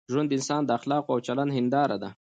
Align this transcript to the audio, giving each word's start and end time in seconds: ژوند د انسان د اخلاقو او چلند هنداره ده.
ژوند 0.13 0.27
د 0.31 0.33
انسان 0.37 0.61
د 0.65 0.69
اخلاقو 0.79 1.11
او 1.13 1.19
چلند 1.27 1.51
هنداره 1.57 1.97
ده. 2.03 2.09